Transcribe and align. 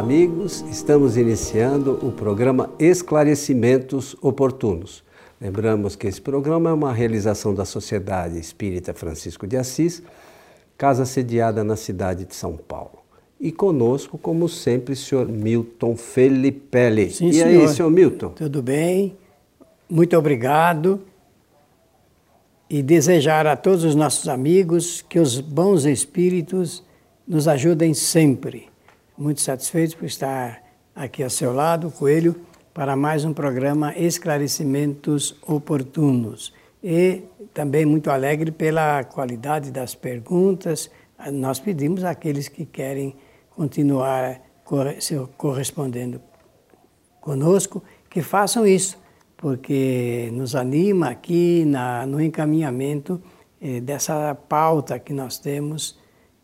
amigos. 0.00 0.64
Estamos 0.70 1.18
iniciando 1.18 1.92
o 2.02 2.10
programa 2.10 2.70
Esclarecimentos 2.78 4.16
Oportunos. 4.22 5.04
Lembramos 5.38 5.94
que 5.94 6.06
esse 6.06 6.18
programa 6.18 6.70
é 6.70 6.72
uma 6.72 6.90
realização 6.90 7.54
da 7.54 7.66
Sociedade 7.66 8.38
Espírita 8.38 8.94
Francisco 8.94 9.46
de 9.46 9.58
Assis, 9.58 10.02
casa 10.78 11.04
sediada 11.04 11.62
na 11.62 11.76
cidade 11.76 12.24
de 12.24 12.34
São 12.34 12.56
Paulo. 12.56 13.00
E 13.38 13.52
conosco, 13.52 14.16
como 14.16 14.48
sempre, 14.48 14.94
o 14.94 14.96
senhor 14.96 15.28
Milton 15.28 15.94
Felipelli. 15.94 17.10
Sim, 17.10 17.28
e 17.28 17.34
senhor. 17.34 17.48
aí, 17.48 17.68
senhor 17.68 17.90
Milton? 17.90 18.30
Tudo 18.30 18.62
bem? 18.62 19.18
Muito 19.86 20.16
obrigado. 20.16 21.02
E 22.70 22.82
desejar 22.82 23.46
a 23.46 23.54
todos 23.54 23.84
os 23.84 23.94
nossos 23.94 24.30
amigos 24.30 25.04
que 25.06 25.18
os 25.18 25.40
bons 25.40 25.84
espíritos 25.84 26.82
nos 27.28 27.46
ajudem 27.46 27.92
sempre. 27.92 28.69
Muito 29.20 29.42
satisfeito 29.42 29.98
por 29.98 30.06
estar 30.06 30.62
aqui 30.96 31.22
ao 31.22 31.28
seu 31.28 31.52
lado, 31.52 31.90
Coelho, 31.90 32.34
para 32.72 32.96
mais 32.96 33.22
um 33.22 33.34
programa 33.34 33.94
Esclarecimentos 33.94 35.36
Oportunos. 35.46 36.54
E 36.82 37.24
também 37.52 37.84
muito 37.84 38.10
alegre 38.10 38.50
pela 38.50 39.04
qualidade 39.04 39.70
das 39.70 39.94
perguntas. 39.94 40.90
Nós 41.34 41.60
pedimos 41.60 42.02
àqueles 42.02 42.48
que 42.48 42.64
querem 42.64 43.14
continuar 43.50 44.40
correspondendo 45.36 46.18
conosco 47.20 47.84
que 48.08 48.22
façam 48.22 48.66
isso, 48.66 48.96
porque 49.36 50.30
nos 50.32 50.54
anima 50.54 51.10
aqui 51.10 51.66
na, 51.66 52.06
no 52.06 52.22
encaminhamento 52.22 53.20
eh, 53.60 53.82
dessa 53.82 54.34
pauta 54.34 54.98
que 54.98 55.12
nós 55.12 55.38
temos 55.38 55.98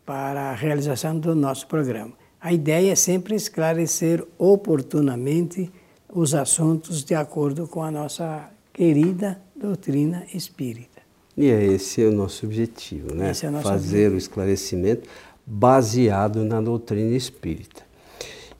para 0.05 0.51
a 0.51 0.53
realização 0.53 1.17
do 1.17 1.33
nosso 1.33 1.65
programa. 1.65 2.26
A 2.47 2.53
ideia 2.53 2.93
é 2.93 2.95
sempre 2.95 3.35
esclarecer 3.35 4.25
oportunamente 4.37 5.69
os 6.07 6.33
assuntos 6.33 7.03
de 7.03 7.13
acordo 7.13 7.67
com 7.67 7.83
a 7.83 7.91
nossa 7.91 8.49
querida 8.71 9.37
doutrina 9.53 10.25
espírita. 10.33 11.01
E 11.35 11.47
é 11.49 11.61
esse 11.61 12.01
é 12.01 12.05
o 12.05 12.11
nosso 12.13 12.45
objetivo, 12.45 13.13
né? 13.13 13.31
Esse 13.31 13.45
é 13.45 13.49
o 13.49 13.51
nosso 13.51 13.67
Fazer 13.67 13.83
objetivo. 13.83 14.15
o 14.15 14.17
esclarecimento 14.17 15.09
baseado 15.45 16.45
na 16.45 16.61
doutrina 16.61 17.17
espírita. 17.17 17.81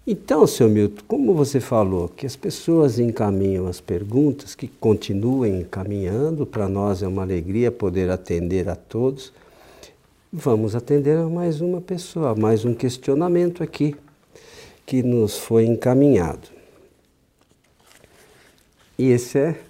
Então, 0.05 0.45
seu 0.45 0.67
Milton, 0.67 1.03
como 1.07 1.33
você 1.33 1.61
falou, 1.61 2.09
que 2.09 2.25
as 2.25 2.35
pessoas 2.35 2.99
encaminham 2.99 3.67
as 3.67 3.79
perguntas, 3.79 4.53
que 4.53 4.67
continuem 4.67 5.61
encaminhando, 5.61 6.45
para 6.45 6.67
nós 6.67 7.01
é 7.01 7.07
uma 7.07 7.21
alegria 7.21 7.71
poder 7.71 8.09
atender 8.09 8.67
a 8.67 8.75
todos. 8.75 9.31
Vamos 10.31 10.75
atender 10.75 11.17
a 11.17 11.29
mais 11.29 11.61
uma 11.61 11.79
pessoa, 11.79 12.35
mais 12.35 12.65
um 12.65 12.73
questionamento 12.73 13.63
aqui 13.63 13.95
que 14.85 15.01
nos 15.01 15.37
foi 15.37 15.65
encaminhado. 15.65 16.49
E 18.99 19.09
esse 19.09 19.37
é 19.37 19.61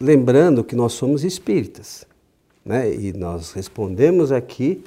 lembrando 0.00 0.64
que 0.64 0.74
nós 0.74 0.92
somos 0.92 1.22
espíritas, 1.22 2.04
né? 2.64 2.92
E 2.92 3.12
nós 3.12 3.52
respondemos 3.52 4.32
aqui 4.32 4.82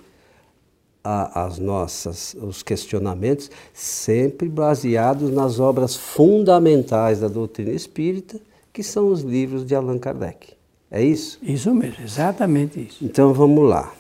a, 1.01 1.45
as 1.45 1.57
nossas 1.57 2.33
os 2.33 2.61
questionamentos 2.61 3.49
sempre 3.73 4.49
baseados 4.49 5.31
nas 5.31 5.61
obras 5.61 5.95
fundamentais 5.95 7.21
da 7.21 7.29
doutrina 7.29 7.71
espírita, 7.71 8.37
que 8.73 8.83
são 8.83 9.07
os 9.07 9.21
livros 9.21 9.65
de 9.65 9.73
Allan 9.73 9.97
Kardec. 9.97 10.56
É 10.89 11.03
isso? 11.03 11.37
Isso 11.41 11.73
mesmo, 11.73 12.03
exatamente 12.03 12.79
isso. 12.79 13.03
Então 13.03 13.33
vamos 13.33 13.67
lá. 13.67 13.93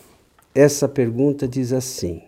Essa 0.55 0.87
pergunta 0.87 1.47
diz 1.47 1.73
assim: 1.73 2.21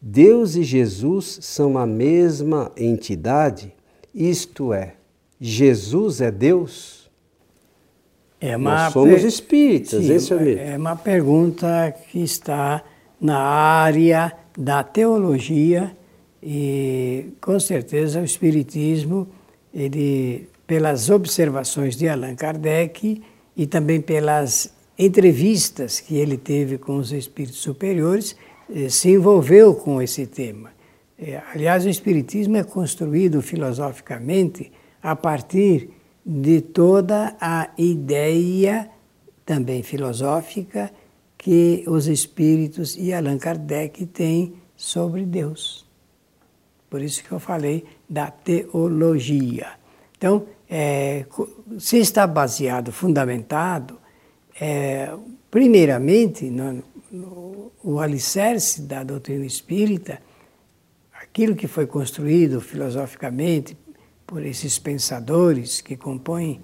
Deus 0.00 0.56
e 0.56 0.62
Jesus 0.62 1.38
são 1.42 1.78
a 1.78 1.86
mesma 1.86 2.70
entidade? 2.76 3.72
Isto 4.14 4.72
é, 4.72 4.94
Jesus 5.40 6.20
é 6.20 6.30
Deus? 6.30 7.10
É 8.40 8.56
Nós 8.58 8.92
somos 8.92 9.14
per- 9.14 9.24
espíritas, 9.26 10.04
Sim, 10.04 10.12
hein, 10.12 10.18
seu 10.18 10.38
Milton? 10.40 10.60
É 10.62 10.76
uma 10.76 10.96
pergunta 10.96 11.94
que 12.10 12.22
está 12.22 12.84
na 13.18 13.38
área 13.38 14.32
da 14.56 14.82
teologia 14.82 15.96
e 16.42 17.32
com 17.40 17.58
certeza 17.58 18.20
o 18.20 18.24
espiritismo, 18.24 19.26
ele 19.72 20.46
pelas 20.66 21.08
observações 21.08 21.96
de 21.96 22.06
Allan 22.06 22.34
Kardec 22.34 23.22
e 23.56 23.66
também 23.66 24.00
pelas 24.00 24.72
entrevistas 24.98 26.00
que 26.00 26.16
ele 26.16 26.36
teve 26.36 26.78
com 26.78 26.96
os 26.96 27.12
espíritos 27.12 27.60
superiores, 27.60 28.36
eh, 28.72 28.88
se 28.88 29.10
envolveu 29.10 29.74
com 29.74 30.00
esse 30.00 30.26
tema. 30.26 30.72
Eh, 31.18 31.40
Aliás, 31.52 31.84
o 31.84 31.88
espiritismo 31.88 32.56
é 32.56 32.64
construído 32.64 33.42
filosoficamente 33.42 34.70
a 35.02 35.14
partir 35.14 35.90
de 36.24 36.60
toda 36.60 37.36
a 37.40 37.70
ideia 37.76 38.90
também 39.44 39.82
filosófica 39.82 40.90
que 41.36 41.84
os 41.86 42.06
espíritos 42.06 42.96
e 42.96 43.12
Allan 43.12 43.36
Kardec 43.36 44.06
têm 44.06 44.54
sobre 44.74 45.26
Deus. 45.26 45.84
Por 46.88 47.02
isso 47.02 47.22
que 47.22 47.32
eu 47.32 47.38
falei 47.38 47.84
da 48.08 48.30
teologia. 48.30 49.72
Então, 50.16 50.46
é, 50.68 51.26
se 51.78 51.98
está 51.98 52.26
baseado, 52.26 52.92
fundamentado, 52.92 53.98
é, 54.60 55.12
primeiramente, 55.50 56.46
no, 56.46 56.82
no- 57.10 57.72
o 57.82 58.00
alicerce 58.00 58.82
da 58.82 59.02
doutrina 59.04 59.44
espírita, 59.44 60.20
aquilo 61.20 61.54
que 61.54 61.66
foi 61.66 61.86
construído 61.86 62.60
filosoficamente 62.60 63.76
por 64.26 64.44
esses 64.44 64.78
pensadores 64.78 65.80
que 65.80 65.96
compõem 65.96 66.60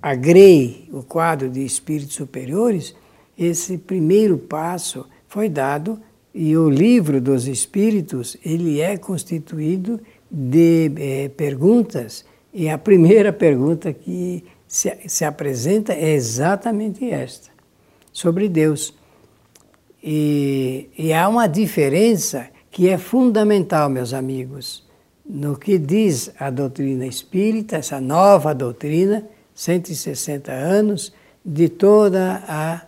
a 0.00 0.14
GREI, 0.14 0.88
o 0.92 1.02
quadro 1.02 1.48
de 1.48 1.64
espíritos 1.64 2.14
superiores, 2.14 2.94
esse 3.36 3.78
primeiro 3.78 4.36
passo 4.38 5.06
foi 5.26 5.48
dado 5.48 6.00
e 6.34 6.56
o 6.56 6.68
livro 6.68 7.20
dos 7.20 7.46
espíritos 7.46 8.36
ele 8.44 8.80
é 8.80 8.96
constituído 8.96 10.00
de 10.30 10.90
eh, 10.96 11.28
perguntas 11.36 12.24
e 12.52 12.68
a 12.68 12.76
primeira 12.76 13.32
pergunta 13.32 13.92
que 13.92 14.44
se, 14.66 14.96
se 15.06 15.24
apresenta 15.24 15.92
é 15.92 16.12
exatamente 16.12 17.08
esta 17.10 17.50
sobre 18.12 18.48
Deus. 18.48 18.94
E, 20.02 20.88
e 20.98 21.12
há 21.12 21.28
uma 21.28 21.46
diferença 21.46 22.48
que 22.70 22.88
é 22.88 22.98
fundamental, 22.98 23.88
meus 23.88 24.12
amigos, 24.12 24.86
no 25.24 25.56
que 25.56 25.78
diz 25.78 26.32
a 26.38 26.50
doutrina 26.50 27.06
espírita, 27.06 27.76
essa 27.76 28.00
nova 28.00 28.54
doutrina, 28.54 29.24
160 29.54 30.50
anos, 30.50 31.12
de 31.44 31.68
toda 31.68 32.42
a 32.48 32.82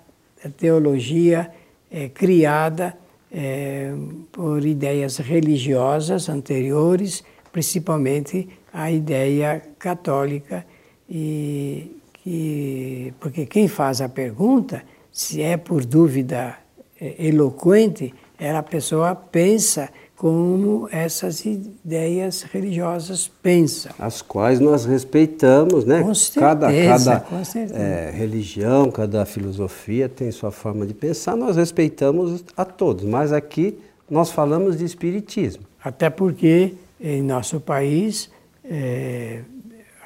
teologia 0.56 1.50
eh, 1.90 2.08
criada 2.08 2.96
eh, 3.32 3.92
por 4.32 4.64
ideias 4.64 5.18
religiosas 5.18 6.28
anteriores, 6.28 7.24
principalmente 7.52 8.48
a 8.74 8.90
ideia 8.90 9.62
católica, 9.78 10.66
e 11.08 11.96
que, 12.12 13.14
porque 13.20 13.46
quem 13.46 13.68
faz 13.68 14.00
a 14.00 14.08
pergunta, 14.08 14.82
se 15.12 15.40
é 15.40 15.56
por 15.56 15.84
dúvida 15.84 16.56
eh, 17.00 17.14
eloquente, 17.28 18.12
ela, 18.38 18.58
a 18.58 18.62
pessoa 18.62 19.14
pensa 19.14 19.90
como 20.16 20.88
essas 20.90 21.44
ideias 21.44 22.42
religiosas 22.42 23.28
pensam. 23.28 23.92
as 23.98 24.22
quais 24.22 24.58
nós 24.58 24.84
respeitamos, 24.84 25.84
né? 25.84 26.02
Com 26.02 26.12
cada 26.40 26.70
certeza, 26.70 27.10
cada 27.10 27.20
com 27.20 27.44
certeza. 27.44 27.78
é, 27.78 28.10
religião, 28.10 28.90
cada 28.90 29.24
filosofia 29.24 30.08
tem 30.08 30.32
sua 30.32 30.50
forma 30.50 30.86
de 30.86 30.94
pensar, 30.94 31.36
nós 31.36 31.56
respeitamos 31.56 32.44
a 32.56 32.64
todos, 32.64 33.04
mas 33.04 33.32
aqui 33.32 33.78
nós 34.08 34.30
falamos 34.30 34.78
de 34.78 34.84
espiritismo. 34.84 35.64
Até 35.82 36.08
porque 36.08 36.74
em 37.00 37.22
nosso 37.22 37.60
país 37.60 38.30
eh, 38.64 39.42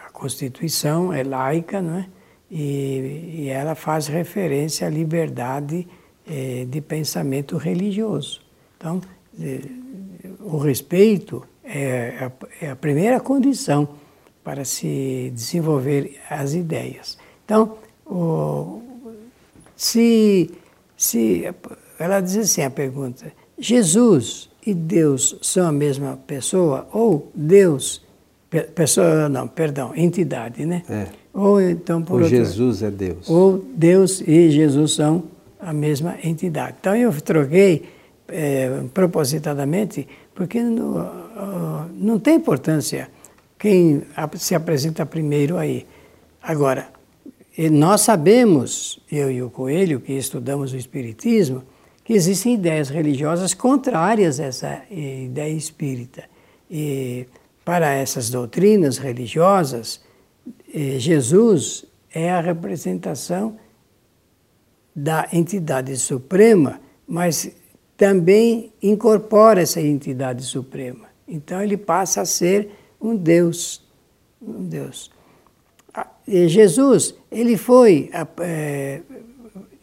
a 0.06 0.10
Constituição 0.10 1.12
é 1.12 1.22
laica, 1.22 1.80
não 1.80 1.98
é? 1.98 2.06
E, 2.50 3.34
e 3.34 3.48
ela 3.48 3.74
faz 3.74 4.06
referência 4.06 4.86
à 4.86 4.90
liberdade 4.90 5.86
eh, 6.26 6.66
de 6.68 6.80
pensamento 6.80 7.56
religioso. 7.56 8.40
Então, 8.76 9.00
eh, 9.40 9.60
o 10.40 10.56
respeito 10.58 11.46
é 11.62 12.24
a, 12.24 12.32
é 12.64 12.70
a 12.70 12.76
primeira 12.76 13.20
condição 13.20 13.88
para 14.42 14.64
se 14.64 15.30
desenvolver 15.34 16.18
as 16.30 16.54
ideias. 16.54 17.18
Então, 17.44 17.76
o, 18.06 18.82
se, 19.76 20.50
se 20.96 21.44
ela 21.98 22.20
diz 22.20 22.36
assim 22.36 22.62
a 22.62 22.70
pergunta, 22.70 23.32
Jesus 23.58 24.48
e 24.64 24.72
Deus 24.72 25.36
são 25.42 25.66
a 25.66 25.72
mesma 25.72 26.18
pessoa 26.26 26.88
ou 26.92 27.30
Deus 27.34 28.02
pessoa 28.74 29.28
não, 29.28 29.46
perdão, 29.46 29.92
entidade, 29.94 30.64
né? 30.64 30.82
É. 30.88 31.06
Ou 31.34 31.60
então 31.60 32.02
por 32.02 32.20
O 32.20 32.24
outro- 32.24 32.36
Jesus 32.36 32.82
é 32.82 32.90
Deus. 32.90 33.28
ou 33.28 33.64
Deus 33.74 34.20
e 34.26 34.50
Jesus 34.50 34.94
são 34.94 35.24
a 35.60 35.72
mesma 35.72 36.16
entidade. 36.22 36.76
Então 36.80 36.96
eu 36.96 37.12
troquei 37.20 37.88
eh, 38.28 38.82
propositadamente, 38.94 40.06
porque 40.34 40.58
uh, 40.60 41.04
não 41.94 42.18
tem 42.18 42.36
importância 42.36 43.08
quem 43.58 44.02
se 44.36 44.54
apresenta 44.54 45.04
primeiro 45.04 45.56
aí. 45.56 45.84
Agora, 46.42 46.88
nós 47.72 48.02
sabemos, 48.02 49.00
eu 49.10 49.30
e 49.30 49.42
o 49.42 49.50
Coelho, 49.50 49.98
que 50.00 50.12
estudamos 50.12 50.72
o 50.72 50.76
Espiritismo, 50.76 51.62
que 52.04 52.12
existem 52.12 52.54
ideias 52.54 52.88
religiosas 52.88 53.52
contrárias 53.52 54.38
a 54.38 54.44
essa 54.44 54.82
ideia 54.90 55.52
espírita. 55.52 56.22
E 56.70 57.26
para 57.68 57.92
essas 57.92 58.30
doutrinas 58.30 58.96
religiosas, 58.96 60.00
eh, 60.72 60.98
Jesus 60.98 61.84
é 62.10 62.30
a 62.30 62.40
representação 62.40 63.58
da 64.96 65.28
entidade 65.30 65.94
suprema, 65.98 66.80
mas 67.06 67.50
também 67.94 68.72
incorpora 68.82 69.60
essa 69.60 69.82
entidade 69.82 70.44
suprema. 70.44 71.10
Então 71.28 71.62
ele 71.62 71.76
passa 71.76 72.22
a 72.22 72.24
ser 72.24 72.70
um 72.98 73.14
Deus, 73.14 73.86
um 74.40 74.64
Deus. 74.64 75.10
Ah, 75.92 76.06
Jesus, 76.26 77.14
ele 77.30 77.58
foi, 77.58 78.10
é, 78.40 79.02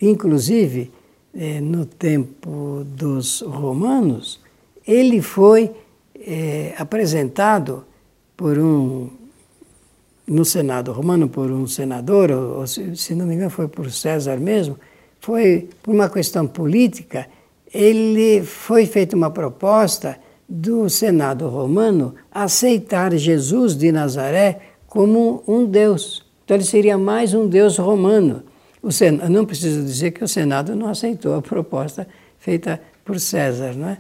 inclusive, 0.01 0.91
é, 1.35 1.61
no 1.61 1.85
tempo 1.85 2.83
dos 2.83 3.41
romanos, 3.41 4.39
ele 4.87 5.21
foi 5.21 5.84
é, 6.25 6.73
apresentado 6.77 7.85
por 8.35 8.57
um 8.57 9.09
no 10.27 10.43
Senado 10.43 10.91
romano 10.91 11.29
por 11.29 11.51
um 11.51 11.67
senador, 11.67 12.31
ou, 12.31 12.65
se 12.65 13.13
não 13.13 13.27
me 13.27 13.35
engano 13.35 13.51
foi 13.51 13.67
por 13.67 13.91
César 13.91 14.37
mesmo, 14.37 14.75
foi 15.19 15.69
por 15.83 15.93
uma 15.93 16.09
questão 16.09 16.47
política, 16.47 17.27
ele 17.73 18.41
foi 18.43 18.85
feita 18.85 19.15
uma 19.15 19.29
proposta 19.29 20.17
do 20.47 20.89
Senado 20.89 21.47
romano 21.47 22.15
aceitar 22.31 23.13
Jesus 23.15 23.75
de 23.75 23.91
Nazaré 23.91 24.59
como 24.87 25.43
um 25.47 25.65
Deus. 25.65 26.25
Então 26.43 26.57
ele 26.57 26.63
seria 26.63 26.97
mais 26.97 27.33
um 27.33 27.47
Deus 27.47 27.77
romano. 27.77 28.43
O 28.81 28.89
não 29.29 29.45
preciso 29.45 29.83
dizer 29.83 30.11
que 30.11 30.23
o 30.23 30.27
Senado 30.27 30.75
não 30.75 30.87
aceitou 30.87 31.35
a 31.35 31.41
proposta 31.41 32.07
feita 32.37 32.79
por 33.03 33.19
César, 33.19 33.73
não 33.75 33.89
é? 33.89 33.97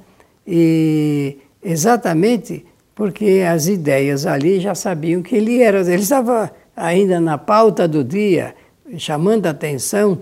E 0.47 1.37
exatamente 1.65 2.65
porque 2.93 3.43
as 3.47 3.67
ideias 3.67 4.25
ali 4.25 4.59
já 4.59 4.73
sabiam 4.73 5.21
que 5.21 5.35
ele 5.35 5.61
era, 5.61 5.81
ele 5.81 6.01
estava 6.01 6.51
ainda 6.75 7.19
na 7.19 7.37
pauta 7.37 7.87
do 7.87 8.03
dia, 8.03 8.55
chamando 8.97 9.47
a 9.47 9.49
atenção 9.49 10.21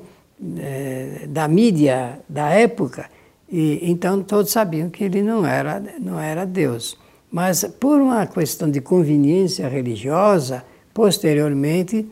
é, 0.57 1.27
da 1.27 1.47
mídia 1.47 2.19
da 2.27 2.49
época, 2.49 3.09
e 3.51 3.79
então 3.83 4.23
todos 4.23 4.51
sabiam 4.51 4.89
que 4.89 5.03
ele 5.03 5.21
não 5.21 5.45
era, 5.45 5.83
não 5.99 6.19
era 6.19 6.45
Deus. 6.45 6.97
Mas 7.31 7.63
por 7.79 8.01
uma 8.01 8.25
questão 8.25 8.69
de 8.69 8.81
conveniência 8.81 9.67
religiosa, 9.67 10.63
posteriormente 10.93 12.07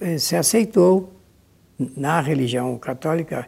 eh, 0.00 0.18
se 0.18 0.36
aceitou 0.36 1.12
na 1.96 2.20
religião 2.20 2.76
católica 2.78 3.46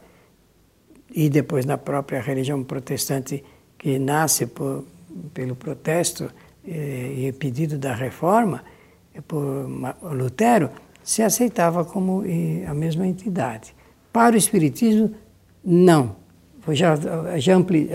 e 1.10 1.28
depois 1.28 1.64
na 1.64 1.78
própria 1.78 2.20
religião 2.20 2.62
protestante 2.62 3.42
que 3.84 3.98
nasce 3.98 4.46
por, 4.46 4.86
pelo 5.34 5.54
protesto 5.54 6.30
eh, 6.66 7.28
e 7.28 7.32
pedido 7.32 7.76
da 7.76 7.94
reforma 7.94 8.64
por 9.28 9.68
Lutero, 10.10 10.70
se 11.02 11.22
aceitava 11.22 11.84
como 11.84 12.24
a 12.66 12.72
mesma 12.72 13.06
entidade. 13.06 13.74
Para 14.10 14.36
o 14.36 14.38
Espiritismo, 14.38 15.10
não. 15.62 16.16
Já, 16.72 16.96
já 17.36 17.54
ampli, 17.54 17.90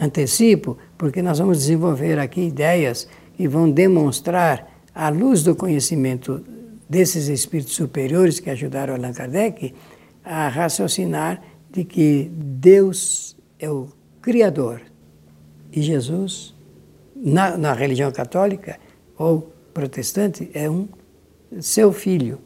antecipo, 0.00 0.78
porque 0.96 1.20
nós 1.20 1.40
vamos 1.40 1.58
desenvolver 1.58 2.18
aqui 2.18 2.46
ideias 2.46 3.06
que 3.36 3.46
vão 3.46 3.70
demonstrar, 3.70 4.66
à 4.94 5.10
luz 5.10 5.42
do 5.42 5.54
conhecimento 5.54 6.42
desses 6.88 7.28
espíritos 7.28 7.74
superiores 7.74 8.40
que 8.40 8.48
ajudaram 8.48 8.94
Allan 8.94 9.12
Kardec, 9.12 9.74
a 10.24 10.48
raciocinar 10.48 11.42
de 11.70 11.84
que 11.84 12.30
Deus 12.32 13.36
é 13.58 13.68
o 13.68 13.88
Criador 14.26 14.82
e 15.72 15.80
Jesus, 15.80 16.52
na, 17.14 17.56
na 17.56 17.72
religião 17.72 18.10
católica 18.10 18.76
ou 19.16 19.52
protestante, 19.72 20.50
é 20.52 20.68
um 20.68 20.88
seu 21.60 21.92
filho. 21.92 22.40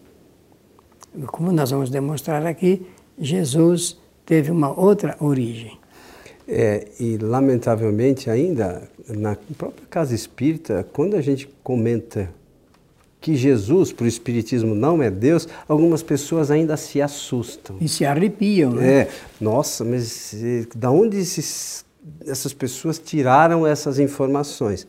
Como 1.28 1.50
nós 1.50 1.70
vamos 1.70 1.88
demonstrar 1.88 2.44
aqui, 2.44 2.86
Jesus 3.18 3.96
teve 4.26 4.50
uma 4.50 4.78
outra 4.78 5.16
origem. 5.20 5.80
É, 6.46 6.86
e 7.00 7.16
lamentavelmente 7.16 8.28
ainda, 8.28 8.86
na 9.08 9.34
própria 9.56 9.86
casa 9.88 10.14
espírita, 10.14 10.86
quando 10.92 11.16
a 11.16 11.22
gente 11.22 11.48
comenta 11.62 12.28
que 13.20 13.36
Jesus, 13.36 13.92
para 13.92 14.04
o 14.04 14.08
Espiritismo, 14.08 14.74
não 14.74 15.02
é 15.02 15.10
Deus, 15.10 15.46
algumas 15.68 16.02
pessoas 16.02 16.50
ainda 16.50 16.76
se 16.76 17.02
assustam. 17.02 17.76
E 17.80 17.88
se 17.88 18.04
arrepiam, 18.04 18.72
né? 18.72 18.92
É, 18.92 19.08
nossa, 19.40 19.84
mas 19.84 20.34
da 20.74 20.90
onde 20.90 21.18
esses, 21.18 21.84
essas 22.26 22.52
pessoas 22.54 22.98
tiraram 22.98 23.66
essas 23.66 23.98
informações? 23.98 24.86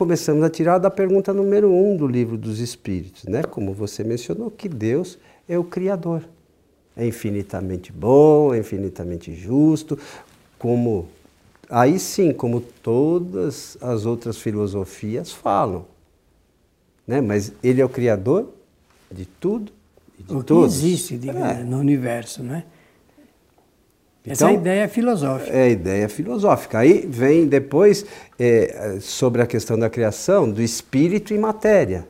começamos 0.00 0.42
a 0.42 0.48
tirar 0.48 0.78
da 0.78 0.90
pergunta 0.90 1.30
número 1.30 1.70
um 1.70 1.94
do 1.94 2.06
livro 2.06 2.38
dos 2.38 2.58
Espíritos, 2.58 3.24
né? 3.24 3.42
Como 3.42 3.74
você 3.74 4.02
mencionou, 4.02 4.50
que 4.50 4.66
Deus 4.66 5.18
é 5.46 5.58
o 5.58 5.64
Criador. 5.64 6.22
É 6.96 7.06
infinitamente 7.06 7.92
bom, 7.92 8.54
é 8.54 8.58
infinitamente 8.58 9.34
justo, 9.34 9.98
como 10.58 11.06
aí 11.68 11.98
sim, 11.98 12.32
como 12.32 12.60
todas 12.60 13.76
as 13.78 14.06
outras 14.06 14.38
filosofias 14.38 15.32
falam. 15.32 15.84
Né? 17.10 17.20
Mas 17.20 17.52
ele 17.60 17.80
é 17.80 17.84
o 17.84 17.88
Criador 17.88 18.50
de 19.10 19.26
tudo 19.26 19.72
e 20.16 20.22
de 20.22 20.32
o 20.32 20.38
que 20.38 20.44
todos. 20.44 20.76
existe 20.76 21.20
é. 21.28 21.64
no 21.64 21.80
universo, 21.80 22.40
né? 22.40 22.62
Essa 24.24 24.44
então, 24.44 24.48
é 24.48 24.50
a 24.52 24.54
ideia 24.54 24.88
filosófica. 24.88 25.50
É 25.50 25.62
a 25.62 25.68
ideia 25.68 26.08
filosófica. 26.08 26.78
Aí 26.78 27.04
vem 27.08 27.48
depois 27.48 28.06
é, 28.38 28.98
sobre 29.00 29.42
a 29.42 29.46
questão 29.46 29.76
da 29.76 29.90
criação 29.90 30.48
do 30.48 30.62
espírito 30.62 31.34
e 31.34 31.38
matéria. 31.38 32.06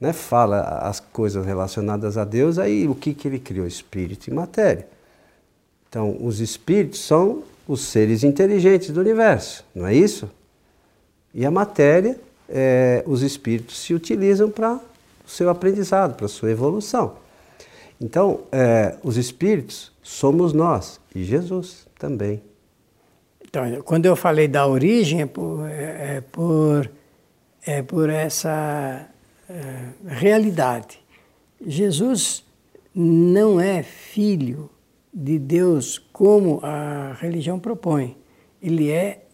Né? 0.00 0.12
Fala 0.12 0.80
as 0.80 0.98
coisas 0.98 1.46
relacionadas 1.46 2.18
a 2.18 2.24
Deus, 2.24 2.58
aí 2.58 2.88
o 2.88 2.96
que, 2.96 3.14
que 3.14 3.28
ele 3.28 3.38
criou? 3.38 3.64
Espírito 3.64 4.26
e 4.26 4.34
matéria. 4.34 4.88
Então, 5.88 6.16
os 6.20 6.40
espíritos 6.40 6.98
são 6.98 7.44
os 7.68 7.82
seres 7.82 8.24
inteligentes 8.24 8.90
do 8.90 8.98
universo, 8.98 9.64
não 9.72 9.86
é 9.86 9.94
isso? 9.94 10.28
E 11.32 11.46
a 11.46 11.50
matéria, 11.50 12.18
é, 12.52 13.02
os 13.06 13.22
espíritos 13.22 13.78
se 13.78 13.94
utilizam 13.94 14.50
para 14.50 14.74
o 14.74 15.30
seu 15.30 15.48
aprendizado, 15.48 16.14
para 16.14 16.26
a 16.26 16.28
sua 16.28 16.50
evolução. 16.50 17.16
Então, 17.98 18.40
é, 18.52 18.96
os 19.02 19.16
espíritos 19.16 19.90
somos 20.02 20.52
nós 20.52 21.00
e 21.14 21.24
Jesus 21.24 21.86
também. 21.98 22.42
Então, 23.42 23.80
quando 23.82 24.06
eu 24.06 24.14
falei 24.14 24.46
da 24.46 24.66
origem, 24.66 25.22
é 25.22 25.26
por, 25.26 25.66
é, 25.68 26.16
é 26.16 26.20
por, 26.20 26.90
é 27.64 27.82
por 27.82 28.10
essa 28.10 29.08
é, 29.48 29.88
realidade. 30.06 31.00
Jesus 31.64 32.44
não 32.94 33.60
é 33.60 33.82
filho 33.82 34.68
de 35.14 35.38
Deus 35.38 35.98
como 36.12 36.60
a 36.62 37.16
religião 37.20 37.58
propõe. 37.58 38.16
Ele 38.60 38.90
é, 38.90 39.24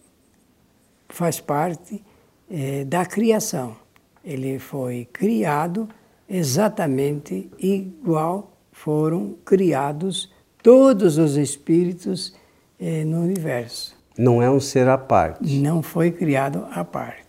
faz 1.09 1.39
parte 1.39 2.03
é, 2.49 2.83
da 2.83 3.05
criação. 3.05 3.75
Ele 4.23 4.59
foi 4.59 5.07
criado 5.11 5.87
exatamente 6.27 7.49
igual 7.57 8.51
foram 8.71 9.35
criados 9.43 10.31
todos 10.61 11.17
os 11.17 11.35
espíritos 11.35 12.33
eh, 12.79 13.03
no 13.03 13.21
universo. 13.21 13.97
Não 14.17 14.41
é 14.41 14.49
um 14.49 14.59
ser 14.59 14.87
à 14.87 14.97
parte. 14.97 15.57
Não 15.59 15.81
foi 15.81 16.11
criado 16.11 16.65
à 16.71 16.83
parte. 16.83 17.27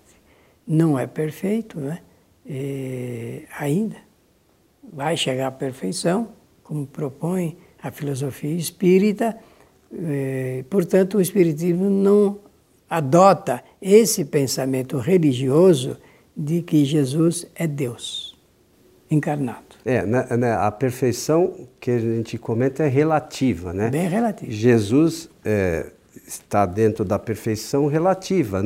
Não 0.66 0.98
é 0.98 1.06
perfeito, 1.06 1.80
né? 1.80 2.00
E, 2.46 3.44
ainda. 3.58 3.96
Vai 4.92 5.16
chegar 5.16 5.48
à 5.48 5.50
perfeição, 5.50 6.28
como 6.62 6.86
propõe 6.86 7.56
a 7.82 7.90
filosofia 7.90 8.56
espírita. 8.56 9.36
Portanto, 10.68 11.18
o 11.18 11.20
espiritismo 11.20 11.88
não 11.88 12.38
adota 12.90 13.62
esse 13.80 14.24
pensamento 14.24 14.98
religioso 14.98 15.96
de 16.36 16.60
que 16.60 16.84
Jesus 16.84 17.46
é 17.54 17.66
Deus 17.66 18.36
encarnado. 19.08 19.76
É, 19.84 20.04
né, 20.04 20.26
né, 20.36 20.52
a 20.52 20.70
perfeição 20.70 21.68
que 21.80 21.90
a 21.90 21.98
gente 21.98 22.36
comenta 22.36 22.84
é 22.84 22.88
relativa, 22.88 23.72
né? 23.72 23.88
Bem 23.90 24.08
relativa. 24.08 24.50
Jesus 24.50 25.30
é, 25.44 25.86
está 26.26 26.66
dentro 26.66 27.04
da 27.04 27.18
perfeição 27.18 27.86
relativa, 27.86 28.62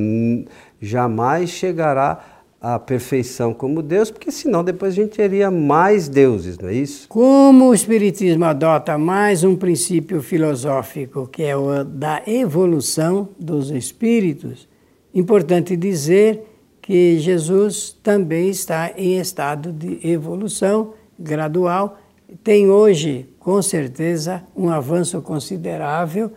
jamais 0.80 1.50
chegará 1.50 2.33
a 2.64 2.78
perfeição 2.78 3.52
como 3.52 3.82
Deus, 3.82 4.10
porque 4.10 4.30
senão 4.30 4.64
depois 4.64 4.94
a 4.94 4.96
gente 4.96 5.14
teria 5.14 5.50
mais 5.50 6.08
deuses, 6.08 6.56
não 6.56 6.70
é 6.70 6.74
isso? 6.74 7.06
Como 7.10 7.66
o 7.66 7.74
Espiritismo 7.74 8.46
adota 8.46 8.96
mais 8.96 9.44
um 9.44 9.54
princípio 9.54 10.22
filosófico, 10.22 11.26
que 11.26 11.42
é 11.42 11.54
o 11.54 11.84
da 11.84 12.22
evolução 12.26 13.28
dos 13.38 13.70
espíritos, 13.70 14.66
importante 15.12 15.76
dizer 15.76 16.42
que 16.80 17.18
Jesus 17.18 17.94
também 18.02 18.48
está 18.48 18.92
em 18.96 19.18
estado 19.18 19.70
de 19.70 20.00
evolução 20.02 20.94
gradual. 21.18 21.98
Tem 22.42 22.70
hoje, 22.70 23.28
com 23.38 23.60
certeza, 23.60 24.42
um 24.56 24.70
avanço 24.70 25.20
considerável 25.20 26.32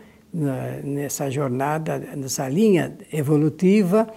nessa 0.84 1.32
jornada, 1.32 1.98
nessa 2.18 2.50
linha 2.50 2.98
evolutiva 3.14 4.10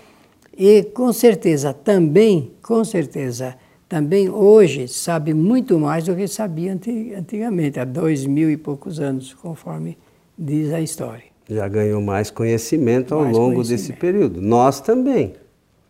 e 0.63 0.83
com 0.83 1.11
certeza 1.11 1.73
também, 1.73 2.53
com 2.63 2.85
certeza, 2.85 3.55
também 3.89 4.29
hoje 4.29 4.87
sabe 4.89 5.33
muito 5.33 5.79
mais 5.79 6.05
do 6.05 6.15
que 6.15 6.29
sabia 6.29 6.79
antigamente, 7.17 7.81
há 7.81 7.85
dois 7.87 8.27
mil 8.27 8.51
e 8.51 8.59
poucos 8.59 9.01
anos, 9.01 9.33
conforme 9.33 9.97
diz 10.39 10.71
a 10.71 10.79
história. 10.83 11.25
Já 11.49 11.67
ganhou 11.67 12.03
mais 12.03 12.31
conhecimento 12.31 13.15
ao 13.15 13.23
mais 13.23 13.35
longo 13.35 13.55
conhecimento. 13.55 13.89
desse 13.89 13.93
período. 13.95 14.43
Nós 14.43 14.83
também. 14.83 15.33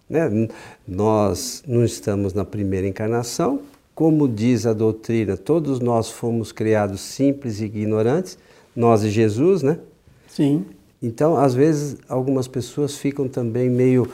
Né? 0.09 0.49
Nós 0.87 1.65
não 1.67 1.85
estamos 1.85 2.33
na 2.33 2.45
primeira 2.45 2.87
encarnação, 2.87 3.63
como 3.93 4.29
diz 4.29 4.67
a 4.67 4.73
doutrina, 4.73 5.37
todos 5.37 5.81
nós 5.81 6.11
fomos 6.11 6.53
criados 6.53 7.01
simples 7.01 7.61
e 7.61 7.65
ignorantes, 7.65 8.39
nós 8.77 9.03
e 9.03 9.11
Jesus, 9.11 9.65
né? 9.65 9.81
Sim. 10.29 10.65
Então, 11.03 11.37
às 11.37 11.55
vezes, 11.55 11.97
algumas 12.09 12.47
pessoas 12.47 12.97
ficam 12.97 13.27
também 13.27 13.69
meio 13.69 14.09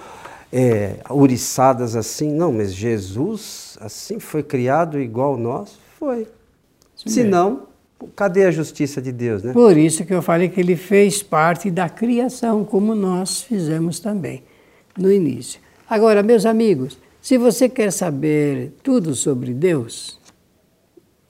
é, 0.52 0.96
uriçadas 1.10 1.96
assim. 1.96 2.32
Não, 2.32 2.52
mas 2.52 2.74
Jesus, 2.74 3.76
assim, 3.80 4.18
foi 4.18 4.42
criado 4.42 5.00
igual 5.00 5.36
nós? 5.36 5.78
Foi. 5.98 6.26
Se 6.94 7.22
não, 7.22 7.66
cadê 8.14 8.44
a 8.44 8.50
justiça 8.50 9.00
de 9.00 9.12
Deus, 9.12 9.42
né? 9.42 9.52
Por 9.52 9.76
isso 9.76 10.04
que 10.04 10.14
eu 10.14 10.22
falei 10.22 10.48
que 10.48 10.60
ele 10.60 10.76
fez 10.76 11.22
parte 11.22 11.70
da 11.70 11.88
criação, 11.88 12.64
como 12.64 12.94
nós 12.94 13.42
fizemos 13.42 14.00
também 14.00 14.42
no 14.96 15.12
início. 15.12 15.60
Agora, 15.88 16.22
meus 16.22 16.46
amigos, 16.46 16.98
se 17.20 17.36
você 17.36 17.68
quer 17.68 17.90
saber 17.92 18.72
tudo 18.82 19.14
sobre 19.14 19.52
Deus, 19.52 20.18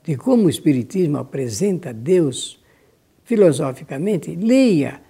de 0.04 0.16
como 0.16 0.44
o 0.44 0.50
Espiritismo 0.50 1.18
apresenta 1.18 1.92
Deus 1.92 2.62
filosoficamente, 3.24 4.36
leia 4.36 5.00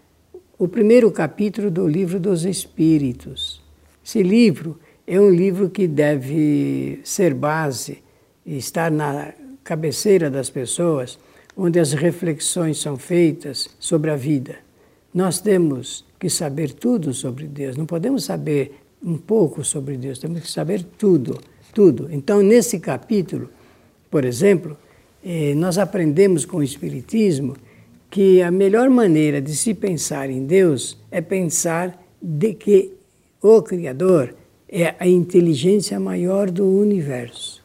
o 0.59 0.67
primeiro 0.67 1.11
capítulo 1.11 1.71
do 1.71 1.87
Livro 1.87 2.19
dos 2.19 2.45
Espíritos. 2.45 3.66
Esse 4.07 4.23
livro 4.23 4.79
é 5.05 5.21
um 5.21 5.29
livro 5.29 5.69
que 5.69 5.89
deve 5.89 7.01
ser 7.03 7.35
base 7.35 8.05
e 8.47 8.57
estar 8.57 8.89
na 8.89 9.35
cabeceira 9.65 10.31
das 10.31 10.49
pessoas, 10.49 11.19
onde 11.57 11.81
as 11.81 11.93
reflexões 11.93 12.79
são 12.79 12.97
feitas 12.97 13.69
sobre 13.81 14.13
a 14.13 14.15
vida. 14.15 14.59
Nós 15.13 15.41
temos 15.41 16.05
que 16.21 16.31
saber 16.31 16.71
tudo 16.71 17.13
sobre 17.13 17.49
Deus, 17.49 17.77
não 17.77 17.85
podemos 17.85 18.25
saber 18.25 18.79
um 19.03 19.19
pouco 19.19 19.65
sobre 19.65 19.97
Deus, 19.97 20.21
temos 20.21 20.41
que 20.41 20.51
saber 20.53 20.85
tudo, 20.97 21.41
tudo. 21.75 22.07
Então, 22.13 22.41
nesse 22.41 22.79
capítulo, 22.79 23.51
por 24.09 24.25
exemplo, 24.25 24.77
eh, 25.25 25.53
nós 25.57 25.79
aprendemos 25.79 26.45
com 26.45 26.59
o 26.59 26.63
Espiritismo 26.63 27.57
que 28.09 28.41
a 28.41 28.53
melhor 28.53 28.89
maneira 28.89 29.43
de 29.43 29.57
se 29.57 29.75
pensar 29.75 30.31
em 30.31 30.47
Deus 30.47 30.97
é 31.11 31.21
pensar 31.21 32.01
de 32.23 32.55
que 32.55 32.96
o 33.41 33.63
Criador 33.63 34.35
é 34.69 34.95
a 34.99 35.07
inteligência 35.07 35.99
maior 36.01 36.51
do 36.51 36.67
universo. 36.67 37.65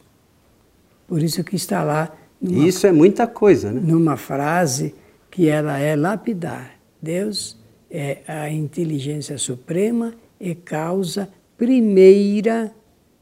Por 1.06 1.22
isso 1.22 1.42
que 1.42 1.56
está 1.56 1.82
lá. 1.82 2.14
Numa, 2.40 2.66
isso 2.66 2.86
é 2.86 2.92
muita 2.92 3.26
coisa, 3.26 3.72
né? 3.72 3.80
Numa 3.84 4.16
frase 4.16 4.94
que 5.30 5.48
ela 5.48 5.78
é 5.78 5.96
lapidar. 5.96 6.78
Deus 7.00 7.58
é 7.90 8.18
a 8.26 8.50
inteligência 8.50 9.36
suprema 9.38 10.14
é 10.40 10.54
causa 10.54 11.28
primeira 11.56 12.72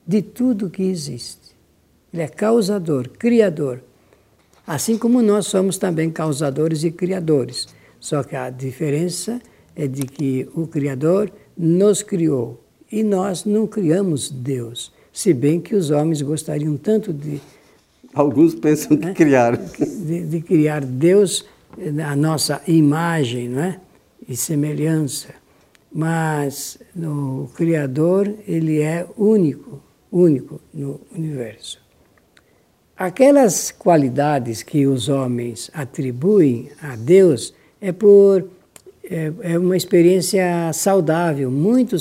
de 0.06 0.22
tudo 0.22 0.70
que 0.70 0.82
existe. 0.82 1.54
Ele 2.12 2.22
é 2.22 2.28
causador, 2.28 3.08
criador. 3.10 3.82
Assim 4.66 4.96
como 4.96 5.20
nós 5.20 5.46
somos 5.46 5.78
também 5.78 6.10
causadores 6.10 6.84
e 6.84 6.90
criadores. 6.90 7.68
Só 7.98 8.22
que 8.22 8.34
a 8.34 8.48
diferença 8.50 9.40
é 9.76 9.86
de 9.86 10.02
que 10.02 10.48
o 10.54 10.66
Criador 10.66 11.30
nos 11.60 12.02
criou 12.02 12.62
e 12.90 13.02
nós 13.02 13.44
não 13.44 13.66
criamos 13.66 14.30
Deus. 14.30 14.92
Se 15.12 15.34
bem 15.34 15.60
que 15.60 15.74
os 15.74 15.90
homens 15.90 16.22
gostariam 16.22 16.76
tanto 16.76 17.12
de. 17.12 17.40
Alguns 18.14 18.54
pensam 18.54 18.96
né, 18.96 19.08
que 19.08 19.24
criaram. 19.24 19.58
De, 19.78 20.26
de 20.26 20.40
criar 20.40 20.84
Deus, 20.84 21.44
a 22.04 22.16
nossa 22.16 22.62
imagem 22.66 23.48
não 23.48 23.62
é? 23.62 23.80
e 24.28 24.36
semelhança 24.36 25.40
mas 25.92 26.78
o 26.96 27.48
Criador 27.54 28.32
ele 28.46 28.80
é 28.80 29.06
único, 29.16 29.82
único 30.10 30.60
no 30.72 31.00
universo. 31.14 31.80
Aquelas 32.96 33.70
qualidades 33.70 34.62
que 34.62 34.86
os 34.86 35.08
homens 35.08 35.70
atribuem 35.72 36.70
a 36.82 36.94
Deus 36.96 37.54
é 37.80 37.92
por 37.92 38.48
é, 39.10 39.32
é 39.42 39.58
uma 39.58 39.76
experiência 39.76 40.72
saudável, 40.72 41.50
muito 41.50 41.96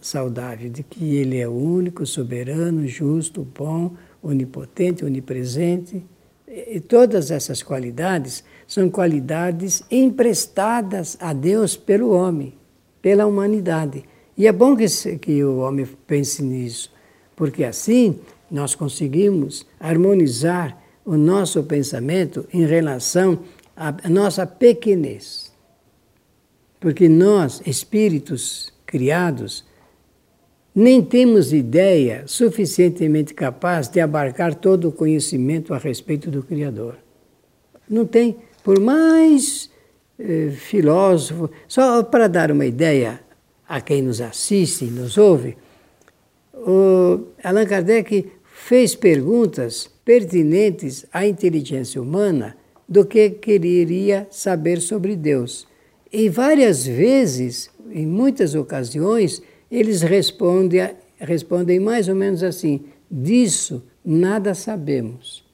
saudável, 0.00 0.70
de 0.70 0.82
que 0.82 1.16
Ele 1.16 1.38
é 1.38 1.46
único, 1.46 2.06
soberano, 2.06 2.86
justo, 2.88 3.46
bom, 3.56 3.92
onipotente, 4.22 5.04
onipresente. 5.04 6.02
E 6.48 6.80
todas 6.80 7.30
essas 7.30 7.62
qualidades 7.62 8.42
são 8.66 8.88
qualidades 8.88 9.82
emprestadas 9.90 11.16
a 11.20 11.32
Deus 11.32 11.76
pelo 11.76 12.10
homem 12.10 12.54
pela 13.04 13.26
humanidade. 13.26 14.02
E 14.34 14.46
é 14.46 14.52
bom 14.52 14.74
que, 14.74 14.86
que 15.18 15.44
o 15.44 15.58
homem 15.58 15.86
pense 16.06 16.42
nisso, 16.42 16.90
porque 17.36 17.62
assim 17.62 18.18
nós 18.50 18.74
conseguimos 18.74 19.66
harmonizar 19.78 20.82
o 21.04 21.14
nosso 21.14 21.62
pensamento 21.64 22.46
em 22.50 22.64
relação 22.64 23.40
à 23.76 24.08
nossa 24.08 24.46
pequenez. 24.46 25.43
Porque 26.84 27.08
nós, 27.08 27.62
espíritos 27.64 28.70
criados, 28.84 29.64
nem 30.74 31.00
temos 31.02 31.50
ideia 31.50 32.24
suficientemente 32.26 33.32
capaz 33.32 33.88
de 33.88 34.00
abarcar 34.00 34.54
todo 34.54 34.88
o 34.88 34.92
conhecimento 34.92 35.72
a 35.72 35.78
respeito 35.78 36.30
do 36.30 36.42
Criador. 36.42 36.98
Não 37.88 38.04
tem, 38.04 38.36
por 38.62 38.78
mais 38.78 39.70
eh, 40.18 40.50
filósofo. 40.50 41.50
Só 41.66 42.02
para 42.02 42.28
dar 42.28 42.50
uma 42.50 42.66
ideia 42.66 43.18
a 43.66 43.80
quem 43.80 44.02
nos 44.02 44.20
assiste 44.20 44.84
e 44.84 44.90
nos 44.90 45.16
ouve, 45.16 45.56
Allan 47.42 47.64
Kardec 47.64 48.30
fez 48.44 48.94
perguntas 48.94 49.90
pertinentes 50.04 51.06
à 51.10 51.26
inteligência 51.26 52.02
humana 52.02 52.54
do 52.86 53.06
que 53.06 53.30
quereria 53.30 54.28
saber 54.30 54.82
sobre 54.82 55.16
Deus. 55.16 55.66
E 56.16 56.28
várias 56.28 56.86
vezes, 56.86 57.68
em 57.90 58.06
muitas 58.06 58.54
ocasiões, 58.54 59.42
eles 59.68 60.00
respondem, 60.00 60.90
respondem 61.18 61.80
mais 61.80 62.08
ou 62.08 62.14
menos 62.14 62.44
assim: 62.44 62.84
disso 63.10 63.82
nada 64.04 64.54
sabemos. 64.54 65.44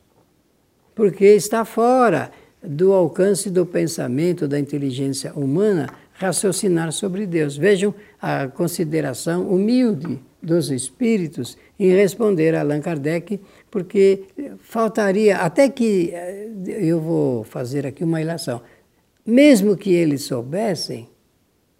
Porque 0.94 1.24
está 1.24 1.64
fora 1.64 2.30
do 2.62 2.92
alcance 2.92 3.48
do 3.48 3.64
pensamento 3.64 4.46
da 4.46 4.60
inteligência 4.60 5.32
humana 5.32 5.88
raciocinar 6.12 6.92
sobre 6.92 7.24
Deus. 7.24 7.56
Vejam 7.56 7.94
a 8.20 8.46
consideração 8.46 9.48
humilde 9.48 10.20
dos 10.42 10.70
espíritos 10.70 11.56
em 11.78 11.94
responder 11.94 12.54
a 12.54 12.60
Allan 12.60 12.82
Kardec, 12.82 13.40
porque 13.70 14.24
faltaria, 14.60 15.38
até 15.38 15.70
que, 15.70 16.10
eh, 16.12 16.48
eu 16.66 17.00
vou 17.00 17.44
fazer 17.44 17.86
aqui 17.86 18.04
uma 18.04 18.20
ilação, 18.20 18.60
mesmo 19.26 19.76
que 19.76 19.92
eles 19.92 20.22
soubessem 20.22 21.08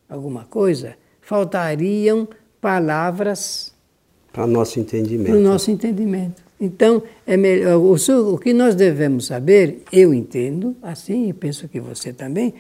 alguma 0.09 0.45
coisa, 0.45 0.97
faltariam 1.21 2.29
palavras 2.61 3.73
para 4.33 4.47
nosso 4.47 4.79
entendimento. 4.79 5.31
Para 5.31 5.39
o 5.39 5.43
nosso 5.43 5.71
entendimento. 5.71 6.43
Então, 6.61 7.03
é 7.27 7.37
melhor, 7.37 7.79
o, 7.79 8.35
o 8.35 8.39
que 8.39 8.53
nós 8.53 8.75
devemos 8.75 9.27
saber, 9.27 9.83
eu 9.91 10.13
entendo 10.13 10.77
assim, 10.83 11.29
e 11.29 11.33
penso 11.33 11.67
que 11.69 11.81
você 11.81 12.13
também, 12.13 12.55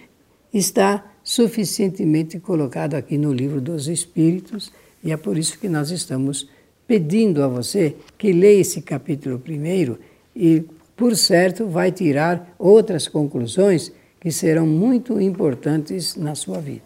está 0.52 1.04
suficientemente 1.22 2.40
colocado 2.40 2.94
aqui 2.94 3.18
no 3.18 3.32
livro 3.32 3.60
dos 3.60 3.88
Espíritos, 3.88 4.72
e 5.04 5.12
é 5.12 5.16
por 5.16 5.36
isso 5.36 5.58
que 5.58 5.68
nós 5.68 5.90
estamos 5.90 6.48
pedindo 6.86 7.42
a 7.42 7.48
você 7.48 7.94
que 8.18 8.32
leia 8.32 8.60
esse 8.60 8.82
capítulo 8.82 9.38
primeiro 9.38 9.98
e, 10.34 10.64
por 10.96 11.14
certo, 11.16 11.66
vai 11.66 11.92
tirar 11.92 12.54
outras 12.58 13.06
conclusões 13.06 13.92
que 14.20 14.30
serão 14.30 14.66
muito 14.66 15.20
importantes 15.20 16.14
na 16.14 16.34
sua 16.34 16.58
vida. 16.58 16.82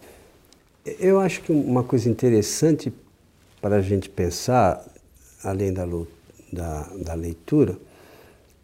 Eu 0.99 1.19
acho 1.19 1.41
que 1.41 1.51
uma 1.51 1.83
coisa 1.83 2.09
interessante 2.09 2.93
para 3.61 3.77
a 3.77 3.81
gente 3.81 4.09
pensar 4.09 4.85
além 5.45 5.71
da, 5.71 5.87
da, 6.51 6.81
da 7.03 7.13
leitura, 7.13 7.77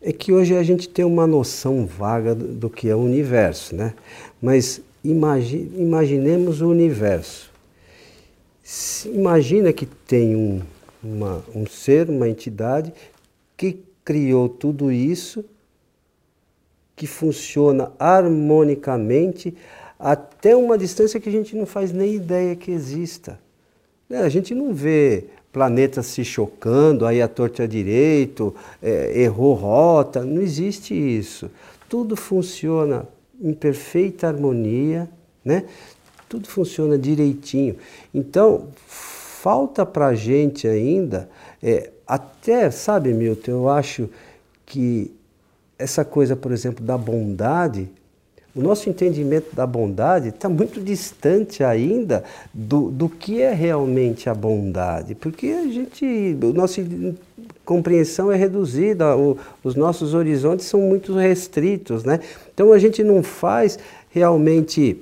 é 0.01 0.11
que 0.11 0.33
hoje 0.33 0.55
a 0.55 0.63
gente 0.63 0.89
tem 0.89 1.05
uma 1.05 1.27
noção 1.27 1.85
vaga 1.85 2.33
do, 2.33 2.47
do 2.47 2.69
que 2.69 2.89
é 2.89 2.95
o 2.95 2.99
universo, 2.99 3.75
né? 3.75 3.93
Mas 4.41 4.81
imagi, 5.03 5.71
imaginemos 5.77 6.61
o 6.61 6.69
universo. 6.69 7.51
Se, 8.63 9.07
imagina 9.09 9.71
que 9.71 9.85
tem 9.85 10.35
um, 10.35 10.61
uma, 11.03 11.43
um 11.53 11.67
ser, 11.67 12.09
uma 12.09 12.27
entidade 12.27 12.91
que 13.55 13.79
criou 14.03 14.49
tudo 14.49 14.91
isso, 14.91 15.45
que 17.01 17.08
funciona 17.08 17.91
harmonicamente 17.98 19.58
até 19.98 20.55
uma 20.55 20.77
distância 20.77 21.20
que 21.20 21.29
a 21.29 21.31
gente 21.31 21.55
não 21.55 21.65
faz 21.65 21.91
nem 21.91 22.13
ideia 22.13 22.55
que 22.55 22.70
exista. 22.70 23.39
Né, 24.08 24.20
a 24.20 24.29
gente 24.29 24.53
não 24.53 24.72
vê 24.72 25.24
planetas 25.51 26.05
se 26.05 26.24
chocando, 26.24 27.08
aí 27.08 27.20
a 27.20 27.27
torta 27.27 27.67
direito, 27.67 28.53
é, 28.79 29.20
errou 29.20 29.55
rota, 29.55 30.24
não 30.24 30.43
existe 30.43 30.93
isso. 30.93 31.50
Tudo 31.89 32.15
funciona 32.15 33.08
em 33.41 33.51
perfeita 33.51 34.27
harmonia, 34.27 35.10
né? 35.43 35.65
Tudo 36.29 36.48
funciona 36.48 37.00
direitinho. 37.00 37.77
Então, 38.13 38.67
falta 38.86 39.88
para 39.88 40.05
a 40.05 40.13
gente 40.13 40.67
ainda, 40.67 41.27
é, 41.63 41.89
até, 42.05 42.70
sabe, 42.70 43.12
Milton, 43.12 43.50
eu 43.50 43.70
acho 43.70 44.08
que 44.67 45.12
essa 45.81 46.05
coisa, 46.05 46.35
por 46.35 46.51
exemplo, 46.51 46.85
da 46.85 46.97
bondade, 46.97 47.89
o 48.53 48.61
nosso 48.61 48.89
entendimento 48.89 49.55
da 49.55 49.65
bondade 49.65 50.29
está 50.29 50.50
muito 50.50 50.81
distante 50.81 51.63
ainda 51.63 52.23
do, 52.53 52.91
do 52.91 53.07
que 53.07 53.41
é 53.41 53.53
realmente 53.53 54.29
a 54.29 54.35
bondade, 54.35 55.15
porque 55.15 55.47
a 55.47 55.67
gente, 55.67 56.38
a 56.41 56.53
nossa 56.53 56.81
compreensão 57.63 58.31
é 58.31 58.35
reduzida, 58.35 59.15
o, 59.15 59.38
os 59.63 59.75
nossos 59.75 60.13
horizontes 60.13 60.65
são 60.65 60.81
muito 60.81 61.15
restritos, 61.15 62.03
né? 62.03 62.19
Então 62.53 62.73
a 62.73 62.77
gente 62.77 63.03
não 63.03 63.23
faz 63.23 63.79
realmente 64.09 65.01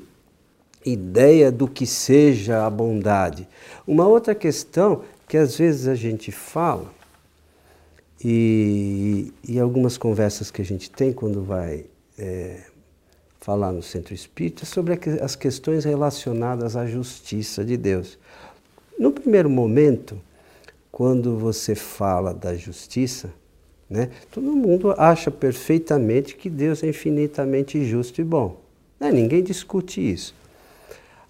ideia 0.86 1.51
do 1.51 1.67
que 1.67 1.88
seja 1.88 2.65
a 2.65 2.69
bondade. 2.69 3.48
Uma 3.86 4.07
outra 4.07 4.36
questão 4.36 5.01
que 5.27 5.38
às 5.38 5.57
vezes 5.57 5.88
a 5.88 5.95
gente 5.95 6.31
fala 6.31 6.99
e, 8.23 9.31
e 9.47 9.59
algumas 9.59 9.97
conversas 9.97 10.51
que 10.51 10.61
a 10.61 10.65
gente 10.65 10.89
tem 10.89 11.13
quando 11.13 11.43
vai 11.43 11.85
é, 12.17 12.61
falar 13.39 13.71
no 13.71 13.81
centro 13.81 14.13
espírita 14.13 14.65
sobre 14.65 14.99
as 15.21 15.35
questões 15.35 15.85
relacionadas 15.85 16.75
à 16.75 16.85
justiça 16.85 17.63
de 17.63 17.77
Deus. 17.77 18.17
No 18.97 19.11
primeiro 19.11 19.49
momento, 19.49 20.19
quando 20.91 21.38
você 21.38 21.75
fala 21.75 22.33
da 22.33 22.55
justiça, 22.55 23.33
né, 23.89 24.09
todo 24.29 24.51
mundo 24.51 24.93
acha 24.97 25.31
perfeitamente 25.31 26.35
que 26.35 26.49
Deus 26.49 26.83
é 26.83 26.88
infinitamente 26.88 27.83
justo 27.85 28.19
e 28.19 28.23
bom. 28.23 28.59
Né? 28.99 29.11
Ninguém 29.11 29.41
discute 29.41 30.01
isso. 30.01 30.35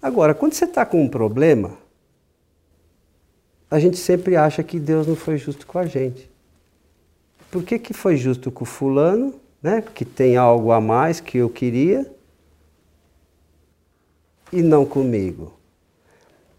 Agora, 0.02 0.34
quando 0.34 0.54
você 0.54 0.64
está 0.64 0.84
com 0.84 1.02
um 1.02 1.08
problema, 1.08 1.78
a 3.70 3.78
gente 3.78 3.96
sempre 3.96 4.34
acha 4.34 4.62
que 4.62 4.80
Deus 4.80 5.06
não 5.06 5.14
foi 5.14 5.38
justo 5.38 5.66
com 5.66 5.78
a 5.78 5.86
gente. 5.86 6.29
Por 7.50 7.62
que, 7.62 7.78
que 7.78 7.92
foi 7.92 8.16
justo 8.16 8.50
com 8.50 8.64
o 8.64 8.66
fulano 8.66 9.34
né, 9.62 9.82
que 9.94 10.04
tem 10.04 10.36
algo 10.36 10.72
a 10.72 10.80
mais 10.80 11.20
que 11.20 11.38
eu 11.38 11.48
queria 11.48 12.06
e 14.52 14.62
não 14.62 14.84
comigo. 14.84 15.52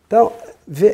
Então, 0.07 0.31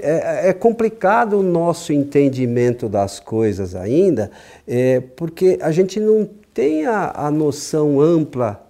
é, 0.02 0.50
é 0.50 0.54
complicado 0.54 1.40
o 1.40 1.44
nosso 1.44 1.92
entendimento 1.92 2.88
das 2.88 3.20
coisas 3.20 3.76
ainda, 3.76 4.32
é, 4.68 5.00
porque 5.00 5.58
a 5.62 5.72
gente 5.72 6.00
não 6.00 6.30
tem 6.54 6.86
a, 6.86 7.12
a 7.16 7.32
noção 7.32 8.00
ampla 8.00 8.64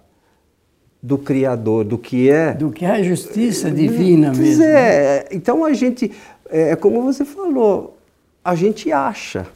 do 1.02 1.16
Criador, 1.16 1.84
do 1.84 1.96
que 1.96 2.30
é. 2.30 2.54
Do 2.54 2.70
que 2.70 2.84
é 2.84 2.90
a 2.90 3.02
justiça 3.02 3.70
divina 3.70 4.32
pois 4.34 4.40
mesmo. 4.40 4.64
É, 4.64 5.26
então 5.30 5.64
a 5.64 5.72
gente, 5.72 6.12
é, 6.50 6.70
é 6.70 6.76
como 6.76 7.02
você 7.02 7.24
falou, 7.24 7.96
a 8.42 8.54
gente 8.54 8.90
acha. 8.90 9.46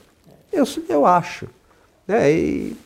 Eu, 0.53 0.65
eu 0.89 1.07
acho. 1.07 1.49
Né? 2.07 2.33
E 2.33 2.77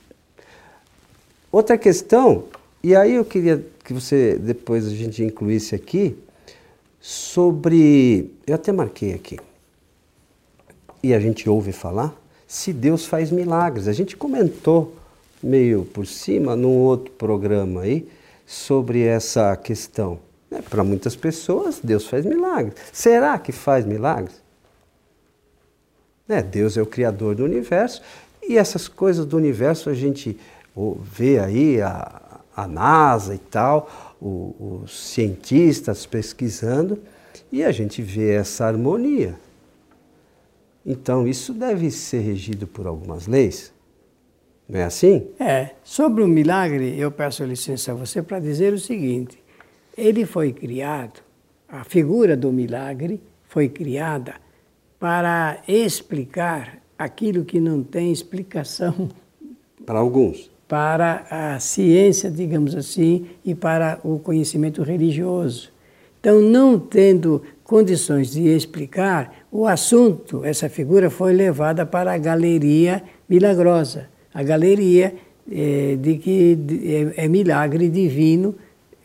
Outra 1.56 1.78
questão, 1.78 2.44
e 2.82 2.94
aí 2.94 3.14
eu 3.14 3.24
queria 3.24 3.64
que 3.82 3.94
você 3.94 4.36
depois 4.36 4.86
a 4.86 4.90
gente 4.90 5.24
incluísse 5.24 5.74
aqui, 5.74 6.14
sobre. 7.00 8.30
Eu 8.46 8.54
até 8.54 8.70
marquei 8.72 9.14
aqui. 9.14 9.38
E 11.02 11.14
a 11.14 11.18
gente 11.18 11.48
ouve 11.48 11.72
falar 11.72 12.14
se 12.46 12.74
Deus 12.74 13.06
faz 13.06 13.30
milagres. 13.30 13.88
A 13.88 13.94
gente 13.94 14.18
comentou 14.18 14.94
meio 15.42 15.86
por 15.86 16.06
cima 16.06 16.54
num 16.54 16.76
outro 16.76 17.10
programa 17.14 17.80
aí 17.80 18.06
sobre 18.44 19.02
essa 19.02 19.56
questão. 19.56 20.18
Né? 20.50 20.60
Para 20.68 20.84
muitas 20.84 21.16
pessoas, 21.16 21.80
Deus 21.82 22.06
faz 22.06 22.26
milagres. 22.26 22.74
Será 22.92 23.38
que 23.38 23.50
faz 23.50 23.86
milagres? 23.86 24.42
Né? 26.28 26.42
Deus 26.42 26.76
é 26.76 26.82
o 26.82 26.86
Criador 26.86 27.34
do 27.34 27.44
universo 27.44 28.02
e 28.48 28.56
essas 28.56 28.88
coisas 28.88 29.26
do 29.26 29.36
universo 29.36 29.90
a 29.90 29.94
gente 29.94 30.38
vê 31.02 31.38
aí 31.38 31.80
a, 31.80 32.40
a 32.54 32.66
NASA 32.66 33.34
e 33.34 33.38
tal, 33.38 34.16
o, 34.20 34.82
os 34.82 35.10
cientistas 35.10 36.06
pesquisando, 36.06 36.98
e 37.50 37.64
a 37.64 37.72
gente 37.72 38.02
vê 38.02 38.34
essa 38.34 38.66
harmonia. 38.66 39.38
Então, 40.84 41.26
isso 41.26 41.52
deve 41.52 41.90
ser 41.90 42.20
regido 42.20 42.66
por 42.66 42.86
algumas 42.86 43.26
leis. 43.26 43.72
Não 44.68 44.80
é 44.80 44.84
assim? 44.84 45.28
É. 45.38 45.70
Sobre 45.82 46.22
o 46.22 46.28
milagre, 46.28 46.98
eu 46.98 47.10
peço 47.10 47.44
licença 47.44 47.92
a 47.92 47.94
você 47.94 48.22
para 48.22 48.38
dizer 48.38 48.72
o 48.72 48.78
seguinte: 48.78 49.42
ele 49.96 50.24
foi 50.24 50.52
criado, 50.52 51.20
a 51.68 51.84
figura 51.84 52.36
do 52.36 52.52
milagre 52.52 53.20
foi 53.48 53.68
criada 53.68 54.34
para 54.98 55.62
explicar 55.68 56.78
aquilo 56.98 57.44
que 57.44 57.60
não 57.60 57.82
tem 57.82 58.12
explicação. 58.12 59.08
Para 59.84 59.98
alguns 59.98 60.50
para 60.68 61.26
a 61.30 61.60
ciência, 61.60 62.30
digamos 62.30 62.74
assim, 62.74 63.26
e 63.44 63.54
para 63.54 64.00
o 64.02 64.18
conhecimento 64.18 64.82
religioso. 64.82 65.70
Então, 66.18 66.40
não 66.40 66.78
tendo 66.78 67.42
condições 67.62 68.32
de 68.32 68.48
explicar, 68.48 69.46
o 69.50 69.66
assunto, 69.66 70.44
essa 70.44 70.68
figura 70.68 71.08
foi 71.08 71.32
levada 71.32 71.86
para 71.86 72.12
a 72.12 72.18
galeria 72.18 73.02
milagrosa, 73.28 74.08
a 74.34 74.42
galeria 74.42 75.14
é, 75.50 75.96
de 75.96 76.16
que 76.18 76.58
é, 77.16 77.24
é 77.24 77.28
milagre 77.28 77.88
divino 77.88 78.54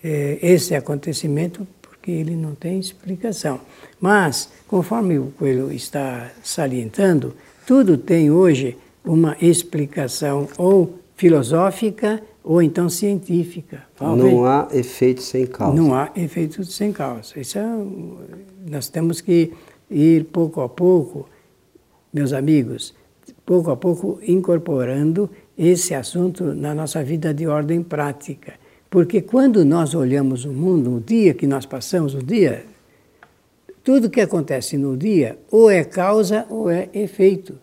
é, 0.04 0.40
esse 0.42 0.74
acontecimento, 0.74 1.68
porque 1.80 2.12
ele 2.12 2.36
não 2.36 2.56
tem 2.56 2.80
explicação. 2.80 3.62
Mas, 4.00 4.50
conforme 4.68 5.20
o 5.20 5.32
Coelho 5.38 5.72
está 5.72 6.32
salientando, 6.42 7.36
tudo 7.66 7.98
tem 7.98 8.32
hoje 8.32 8.78
uma 9.04 9.36
explicação 9.42 10.48
ou 10.58 11.00
filosófica 11.16 12.22
ou 12.44 12.62
então 12.62 12.90
científica. 12.90 13.84
Não 14.00 14.46
há 14.46 14.68
efeito 14.74 15.22
sem 15.22 15.46
causa. 15.46 15.76
Não 15.76 15.94
há 15.94 16.12
efeito 16.16 16.64
sem 16.64 16.92
causa. 16.92 17.40
Isso 17.40 17.58
é, 17.60 17.64
nós 18.70 18.90
temos 18.90 19.22
que 19.22 19.54
ir 19.90 20.26
pouco 20.26 20.62
a 20.62 20.70
pouco, 20.70 21.28
meus 22.14 22.34
amigos, 22.34 22.96
pouco 23.46 23.70
a 23.70 23.78
pouco 23.78 24.20
incorporando 24.26 25.30
esse 25.58 25.94
assunto 25.94 26.56
na 26.56 26.74
nossa 26.74 27.04
vida 27.04 27.34
de 27.34 27.46
ordem 27.46 27.84
prática. 27.84 28.54
Porque 28.90 29.22
quando 29.22 29.64
nós 29.64 29.94
olhamos 29.94 30.44
o 30.44 30.52
mundo, 30.52 30.96
o 30.96 31.00
dia 31.00 31.34
que 31.34 31.48
nós 31.48 31.66
passamos, 31.66 32.14
o 32.14 32.24
dia, 32.24 32.66
tudo 33.84 34.10
que 34.10 34.22
acontece 34.22 34.78
no 34.78 34.96
dia 34.96 35.38
ou 35.50 35.70
é 35.70 35.84
causa 35.84 36.46
ou 36.50 36.70
é 36.70 36.90
efeito. 36.94 37.60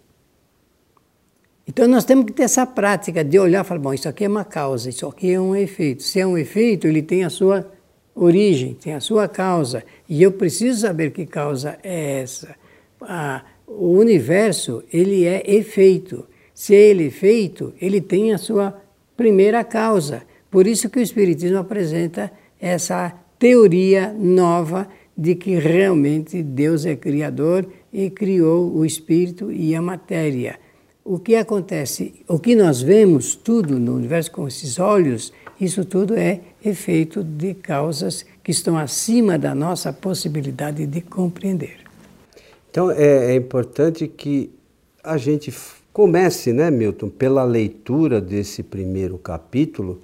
Então 1.67 1.87
nós 1.87 2.05
temos 2.05 2.25
que 2.25 2.33
ter 2.33 2.45
essa 2.45 2.67
prática 2.67 3.23
de 3.23 3.39
olhar 3.39 3.65
e 3.65 3.69
falar, 3.69 3.81
bom, 3.81 3.93
isso 3.93 4.09
aqui 4.09 4.25
é 4.25 4.29
uma 4.29 4.45
causa, 4.45 4.89
isso 4.89 5.07
aqui 5.07 5.33
é 5.33 5.41
um 5.41 5.55
efeito. 5.55 6.03
Se 6.03 6.19
é 6.19 6.27
um 6.27 6.39
efeito, 6.39 6.87
ele 6.87 7.03
tem 7.03 7.25
a 7.25 7.31
sua 7.31 7.71
origem, 8.15 8.75
tem 8.75 8.95
a 8.95 9.01
sua 9.01 9.29
causa. 9.29 9.85
E 10.09 10.23
eu 10.23 10.33
preciso 10.33 10.81
saber 10.81 11.11
que 11.13 11.27
causa 11.27 11.79
é 11.83 12.21
essa. 12.21 12.57
Ah, 13.03 13.45
o 13.67 13.91
universo, 13.91 14.83
ele 14.91 15.27
é 15.27 15.43
efeito. 15.47 16.27
Se 16.55 16.75
ele 16.75 17.05
é 17.05 17.07
efeito, 17.09 17.75
ele 17.81 18.01
tem 18.01 18.33
a 18.33 18.39
sua 18.39 18.81
primeira 19.17 19.63
causa. 19.63 20.23
Por 20.51 20.67
isso 20.67 20.89
que 20.89 20.99
o 20.99 21.03
Espiritismo 21.03 21.59
apresenta 21.59 22.33
essa 22.59 23.13
teoria 23.39 24.13
nova 24.19 24.89
de 25.19 25.35
que 25.35 25.57
realmente 25.57 26.43
Deus 26.43 26.87
é 26.87 26.95
criador 26.95 27.67
e 27.93 28.09
criou 28.09 28.73
o 28.73 28.87
espírito 28.87 29.51
e 29.51 29.75
a 29.75 29.83
matéria 29.83 30.59
o 31.09 31.19
que 31.19 31.37
acontece, 31.37 32.13
o 32.29 32.39
que 32.39 32.55
nós 32.55 32.83
vemos 32.83 33.35
tudo 33.35 33.79
no 33.81 33.95
universo 33.95 34.31
com 34.31 34.47
esses 34.47 34.79
olhos, 34.79 35.33
isso 35.59 35.83
tudo 35.83 36.15
é 36.15 36.41
efeito 36.63 37.25
de 37.25 37.55
causas 37.55 38.27
que 38.45 38.51
estão 38.51 38.77
acima 38.77 39.39
da 39.39 39.55
nossa 39.55 39.91
possibilidade 39.91 40.87
de 40.87 41.01
compreender. 41.01 41.79
Então 42.71 42.91
é, 42.91 43.33
é 43.33 43.35
importante 43.35 44.07
que 44.07 44.51
a 45.03 45.17
gente 45.17 45.51
comece, 45.95 46.53
né, 46.53 46.71
Milton, 46.71 47.09
pela 47.09 47.43
leitura 47.43 48.21
desse 48.21 48.63
primeiro 48.63 49.17
capítulo, 49.17 50.03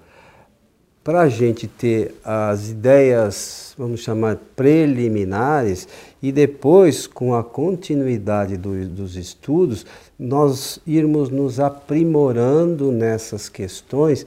para 1.05 1.21
a 1.21 1.29
gente 1.29 1.69
ter 1.69 2.15
as 2.25 2.71
ideias, 2.71 3.75
vamos 3.77 4.01
chamar, 4.01 4.37
preliminares, 4.57 5.87
e 6.23 6.33
depois, 6.33 7.07
com 7.07 7.35
a 7.35 7.45
continuidade 7.45 8.57
do, 8.57 8.89
dos 8.89 9.15
estudos, 9.15 9.85
nós 10.19 10.81
irmos 10.87 11.29
nos 11.29 11.61
aprimorando 11.61 12.91
nessas 12.91 13.51
questões 13.51 14.27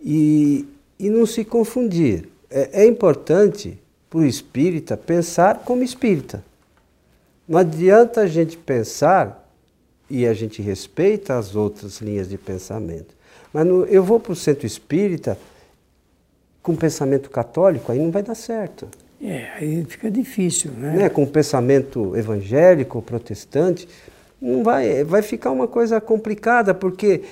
e, 0.00 0.64
e 0.96 1.10
não 1.10 1.26
se 1.26 1.44
confundir. 1.44 2.28
É, 2.48 2.84
é 2.84 2.86
importante 2.86 3.76
para 4.08 4.20
o 4.20 4.24
espírita 4.24 4.96
pensar 4.96 5.62
como 5.64 5.82
espírita. 5.82 6.44
Não 7.48 7.58
adianta 7.58 8.20
a 8.20 8.26
gente 8.28 8.56
pensar, 8.56 9.40
e 10.08 10.24
a 10.24 10.34
gente 10.34 10.62
respeita 10.62 11.36
as 11.36 11.56
outras 11.56 12.00
linhas 12.00 12.28
de 12.28 12.38
pensamento, 12.38 13.12
mas 13.52 13.66
eu 13.90 14.04
vou 14.04 14.20
para 14.20 14.32
o 14.32 14.36
centro 14.36 14.66
espírita 14.66 15.36
com 16.62 16.76
pensamento 16.76 17.28
católico, 17.30 17.90
aí 17.90 17.98
não 17.98 18.10
vai 18.10 18.22
dar 18.22 18.34
certo. 18.34 18.88
É, 19.20 19.48
aí 19.56 19.84
fica 19.84 20.10
difícil, 20.10 20.72
né? 20.72 20.96
né? 20.96 21.08
Com 21.08 21.24
pensamento 21.26 22.16
evangélico, 22.16 23.00
protestante, 23.02 23.88
não 24.40 24.64
vai, 24.64 25.04
vai 25.04 25.22
ficar 25.22 25.50
uma 25.52 25.68
coisa 25.68 26.00
complicada, 26.00 26.74
porque 26.74 27.22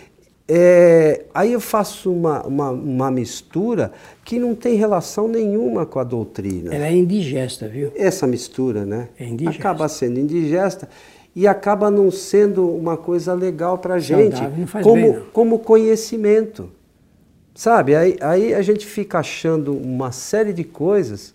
é, 0.52 1.26
aí 1.32 1.52
eu 1.52 1.60
faço 1.60 2.12
uma, 2.12 2.44
uma, 2.44 2.70
uma, 2.70 3.10
mistura 3.10 3.92
que 4.24 4.36
não 4.38 4.54
tem 4.54 4.74
relação 4.74 5.28
nenhuma 5.28 5.86
com 5.86 6.00
a 6.00 6.04
doutrina. 6.04 6.74
Ela 6.74 6.86
é 6.86 6.92
indigesta, 6.92 7.68
viu? 7.68 7.92
Essa 7.94 8.26
mistura, 8.26 8.84
né? 8.84 9.08
É 9.18 9.26
indigesta. 9.26 9.60
Acaba 9.60 9.88
sendo 9.88 10.18
indigesta 10.18 10.88
e 11.36 11.46
acaba 11.46 11.88
não 11.88 12.10
sendo 12.10 12.68
uma 12.68 12.96
coisa 12.96 13.32
legal 13.32 13.78
para 13.78 13.94
a 13.94 13.98
gente, 14.00 14.40
como, 14.82 14.94
bem, 14.94 15.22
como 15.32 15.58
conhecimento. 15.60 16.68
Sabe? 17.60 17.94
Aí, 17.94 18.16
aí 18.22 18.54
a 18.54 18.62
gente 18.62 18.86
fica 18.86 19.18
achando 19.18 19.76
uma 19.76 20.12
série 20.12 20.50
de 20.50 20.64
coisas 20.64 21.34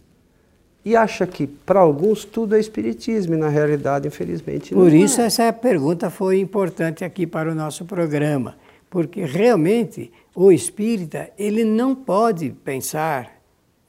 e 0.83 0.95
acha 0.95 1.27
que 1.27 1.45
para 1.45 1.79
alguns 1.79 2.25
tudo 2.25 2.55
é 2.55 2.59
espiritismo 2.59 3.35
e 3.35 3.38
na 3.38 3.47
realidade, 3.47 4.07
infelizmente, 4.07 4.73
não 4.73 4.81
Por 4.81 4.91
isso 4.91 5.21
é. 5.21 5.25
essa 5.25 5.53
pergunta 5.53 6.09
foi 6.09 6.39
importante 6.39 7.05
aqui 7.05 7.27
para 7.27 7.51
o 7.51 7.53
nosso 7.53 7.85
programa 7.85 8.55
porque 8.89 9.23
realmente 9.23 10.11
o 10.33 10.51
espírita 10.51 11.29
ele 11.38 11.63
não 11.63 11.93
pode 11.93 12.49
pensar, 12.49 13.39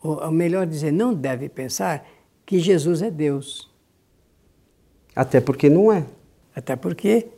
ou 0.03 0.31
melhor 0.31 0.66
dizer, 0.66 0.92
não 0.92 1.14
deve 1.14 1.49
pensar 1.49 2.07
que 2.44 2.59
Jesus 2.59 3.01
é 3.01 3.11
Deus. 3.11 3.70
Até 5.14 5.40
porque 5.40 5.70
não 5.70 5.90
é. 5.90 6.05
Até 6.55 6.77
porque 6.77 7.29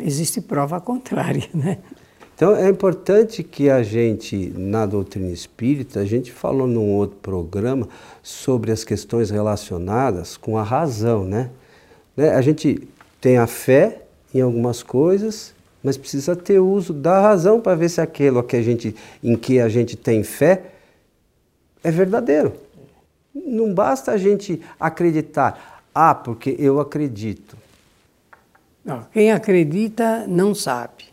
existe 0.00 0.40
prova 0.40 0.80
contrária, 0.80 1.46
né? 1.52 1.76
Então 2.40 2.56
é 2.56 2.70
importante 2.70 3.42
que 3.42 3.68
a 3.68 3.82
gente, 3.82 4.50
na 4.56 4.86
doutrina 4.86 5.28
espírita, 5.28 6.00
a 6.00 6.06
gente 6.06 6.32
falou 6.32 6.66
num 6.66 6.94
outro 6.94 7.18
programa 7.18 7.86
sobre 8.22 8.72
as 8.72 8.82
questões 8.82 9.28
relacionadas 9.28 10.38
com 10.38 10.56
a 10.56 10.62
razão, 10.62 11.22
né? 11.26 11.50
né? 12.16 12.30
A 12.30 12.40
gente 12.40 12.88
tem 13.20 13.36
a 13.36 13.46
fé 13.46 14.00
em 14.32 14.40
algumas 14.40 14.82
coisas 14.82 15.52
mas 15.82 15.98
precisa 15.98 16.34
ter 16.34 16.58
uso 16.60 16.94
da 16.94 17.20
razão 17.20 17.60
para 17.60 17.76
ver 17.76 17.90
se 17.90 18.00
aquilo 18.00 18.42
que 18.42 18.56
a 18.56 18.62
gente, 18.62 18.96
em 19.22 19.36
que 19.36 19.60
a 19.60 19.68
gente 19.68 19.94
tem 19.94 20.22
fé 20.22 20.62
é 21.84 21.90
verdadeiro. 21.90 22.54
Não 23.34 23.74
basta 23.74 24.12
a 24.12 24.16
gente 24.16 24.62
acreditar, 24.78 25.82
ah, 25.94 26.14
porque 26.14 26.56
eu 26.58 26.80
acredito. 26.80 27.54
Não, 28.82 29.06
quem 29.12 29.30
acredita 29.30 30.26
não 30.26 30.54
sabe. 30.54 31.09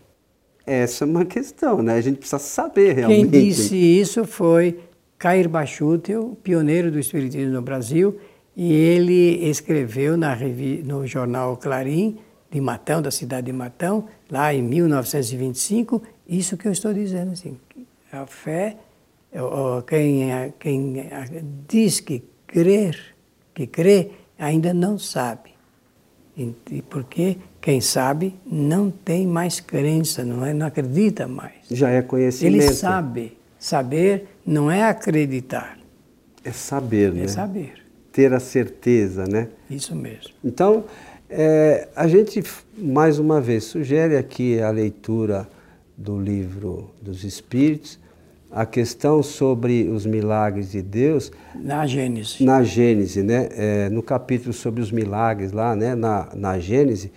Essa 0.67 1.05
é 1.05 1.07
uma 1.07 1.23
questão, 1.23 1.81
né? 1.81 1.93
A 1.93 2.01
gente 2.01 2.17
precisa 2.17 2.39
saber 2.39 2.91
realmente. 2.91 3.31
Quem 3.31 3.47
disse 3.47 3.77
isso 3.77 4.25
foi 4.25 4.77
Cair 5.17 5.47
Bachutel, 5.47 6.37
pioneiro 6.43 6.91
do 6.91 6.99
Espiritismo 6.99 7.53
no 7.53 7.61
Brasil, 7.61 8.19
e 8.53 8.73
ele 8.73 9.49
escreveu 9.49 10.17
na, 10.17 10.37
no 10.83 11.07
jornal 11.07 11.55
Clarim 11.55 12.17
de 12.51 12.59
Matão, 12.59 13.01
da 13.01 13.11
cidade 13.11 13.45
de 13.45 13.53
Matão, 13.53 14.09
lá 14.29 14.53
em 14.53 14.61
1925, 14.61 16.01
isso 16.27 16.57
que 16.57 16.67
eu 16.67 16.73
estou 16.73 16.93
dizendo 16.93 17.31
assim, 17.31 17.57
a 18.11 18.25
fé, 18.25 18.75
quem, 19.87 20.29
quem 20.59 21.05
diz 21.65 22.01
que 22.01 22.23
crer, 22.45 23.15
que 23.53 23.67
crê, 23.67 24.11
ainda 24.37 24.73
não 24.73 24.99
sabe. 24.99 25.51
E 26.37 26.81
porque 26.83 27.37
quem 27.61 27.81
sabe 27.81 28.35
não 28.45 28.89
tem 28.89 29.27
mais 29.27 29.59
crença, 29.59 30.23
não, 30.23 30.45
é, 30.45 30.53
não 30.53 30.67
acredita 30.67 31.27
mais. 31.27 31.53
Já 31.69 31.89
é 31.89 32.01
conhecimento. 32.01 32.63
Ele 32.63 32.73
sabe. 32.73 33.37
Saber 33.59 34.27
não 34.45 34.69
é 34.69 34.83
acreditar. 34.83 35.77
É 36.43 36.51
saber, 36.51 37.09
é 37.09 37.11
né? 37.11 37.23
É 37.23 37.27
saber. 37.27 37.73
Ter 38.11 38.33
a 38.33 38.39
certeza, 38.39 39.25
né? 39.25 39.49
Isso 39.69 39.95
mesmo. 39.95 40.29
Então, 40.43 40.85
é, 41.29 41.89
a 41.95 42.07
gente, 42.07 42.41
mais 42.77 43.19
uma 43.19 43.41
vez, 43.41 43.65
sugere 43.65 44.15
aqui 44.15 44.61
a 44.61 44.69
leitura 44.69 45.47
do 45.97 46.19
livro 46.19 46.91
dos 47.01 47.23
Espíritos, 47.23 47.99
a 48.49 48.65
questão 48.65 49.21
sobre 49.21 49.89
os 49.89 50.05
milagres 50.05 50.71
de 50.71 50.81
Deus. 50.81 51.31
Na 51.53 51.85
Gênese. 51.85 52.43
Na 52.43 52.63
Gênese, 52.63 53.21
né? 53.21 53.49
É, 53.51 53.89
no 53.89 54.01
capítulo 54.01 54.53
sobre 54.53 54.81
os 54.81 54.91
milagres, 54.91 55.51
lá, 55.51 55.75
né? 55.75 55.95
Na, 55.95 56.29
na 56.33 56.59
Gênese, 56.59 57.11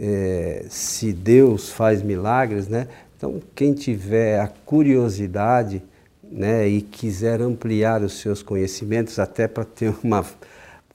é, 0.00 0.64
se 0.70 1.12
Deus 1.12 1.68
faz 1.68 2.02
milagres, 2.02 2.66
né? 2.68 2.88
Então, 3.16 3.38
quem 3.54 3.74
tiver 3.74 4.40
a 4.40 4.48
curiosidade 4.48 5.82
né, 6.22 6.66
e 6.66 6.80
quiser 6.80 7.42
ampliar 7.42 8.02
os 8.02 8.18
seus 8.18 8.42
conhecimentos, 8.42 9.18
até 9.18 9.46
para 9.46 9.64
ter 9.64 9.92
uma 10.02 10.24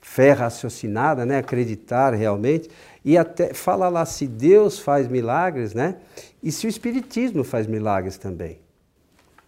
fé 0.02 0.32
raciocinada, 0.32 1.24
né? 1.24 1.38
acreditar 1.38 2.16
realmente, 2.16 2.70
e 3.04 3.16
até 3.16 3.54
fala 3.54 3.90
lá 3.90 4.06
se 4.06 4.26
Deus 4.26 4.80
faz 4.80 5.08
milagres, 5.08 5.76
né? 5.76 5.98
E 6.42 6.52
se 6.52 6.66
o 6.66 6.70
Espiritismo 6.70 7.44
faz 7.44 7.68
milagres 7.68 8.18
também. 8.18 8.58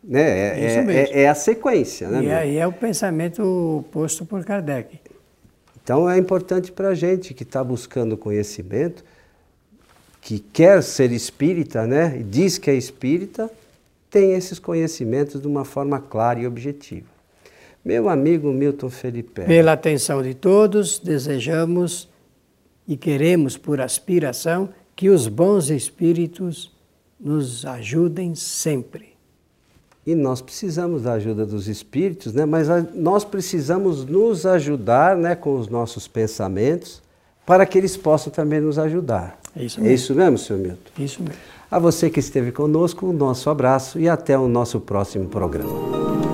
Né? 0.03 0.21
É, 0.21 0.59
é, 0.59 0.91
é, 0.91 1.21
é 1.23 1.29
a 1.29 1.33
sequência. 1.33 2.07
Né, 2.09 2.23
e 2.25 2.31
aí 2.31 2.57
é 2.57 2.67
o 2.67 2.73
pensamento 2.73 3.83
posto 3.91 4.23
por 4.23 4.45
Kardec. 4.45 4.99
Então 5.81 6.07
é 6.07 6.17
importante 6.17 6.71
para 6.71 6.89
a 6.89 6.93
gente 6.93 7.33
que 7.33 7.43
está 7.43 7.63
buscando 7.63 8.15
conhecimento, 8.15 9.03
que 10.21 10.39
quer 10.39 10.83
ser 10.83 11.11
espírita, 11.11 11.85
né? 11.85 12.17
E 12.19 12.23
diz 12.23 12.57
que 12.57 12.69
é 12.69 12.75
espírita, 12.75 13.49
tem 14.09 14.33
esses 14.33 14.59
conhecimentos 14.59 15.41
de 15.41 15.47
uma 15.47 15.63
forma 15.63 15.99
clara 15.99 16.39
e 16.39 16.47
objetiva. 16.47 17.07
Meu 17.83 18.09
amigo 18.09 18.51
Milton 18.51 18.89
Felipe. 18.89 19.41
Pela 19.41 19.73
atenção 19.73 20.21
de 20.21 20.33
todos, 20.33 20.99
desejamos 20.99 22.09
e 22.87 22.97
queremos, 22.97 23.55
por 23.57 23.79
aspiração, 23.79 24.69
que 24.95 25.09
os 25.09 25.27
bons 25.27 25.69
espíritos 25.69 26.75
nos 27.19 27.65
ajudem 27.65 28.35
sempre. 28.35 29.15
E 30.05 30.15
nós 30.15 30.41
precisamos 30.41 31.03
da 31.03 31.13
ajuda 31.13 31.45
dos 31.45 31.67
espíritos, 31.67 32.33
né? 32.33 32.45
mas 32.45 32.67
nós 32.95 33.25
precisamos 33.25 34.05
nos 34.05 34.45
ajudar 34.45 35.17
né, 35.17 35.35
com 35.35 35.59
os 35.59 35.67
nossos 35.67 36.07
pensamentos 36.07 37.01
para 37.45 37.65
que 37.65 37.77
eles 37.77 37.97
possam 37.97 38.31
também 38.31 38.61
nos 38.61 38.79
ajudar. 38.79 39.37
É 39.57 39.65
isso 39.65 39.81
mesmo, 39.81 39.91
é 39.91 39.93
isso 39.93 40.15
mesmo 40.15 40.37
senhor 40.37 40.59
Milton? 40.59 40.91
Isso 40.99 41.21
mesmo. 41.21 41.37
A 41.69 41.79
você 41.79 42.09
que 42.09 42.19
esteve 42.19 42.51
conosco, 42.51 43.07
o 43.07 43.13
nosso 43.13 43.49
abraço 43.49 43.99
e 43.99 44.07
até 44.07 44.37
o 44.37 44.47
nosso 44.47 44.79
próximo 44.79 45.27
programa. 45.27 46.26